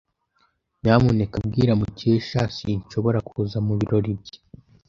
[0.81, 4.37] Nyamuneka bwira Mukesha sinshobora kuza mubirori bye.